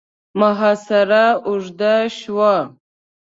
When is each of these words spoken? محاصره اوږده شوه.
محاصره 0.39 1.25
اوږده 1.47 1.93
شوه. 2.17 2.55